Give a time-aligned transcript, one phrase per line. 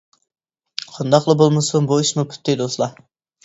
[0.95, 3.01] قانداقلا بولمىسۇن بۇ ئىشمۇ پۈتتى دوستلار.